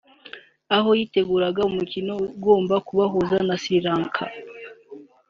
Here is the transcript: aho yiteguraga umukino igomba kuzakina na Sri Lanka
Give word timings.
aho 0.75 0.89
yiteguraga 0.99 1.61
umukino 1.69 2.13
igomba 2.35 2.75
kuzakina 2.87 3.39
na 3.47 3.55
Sri 3.61 3.77
Lanka 3.85 4.23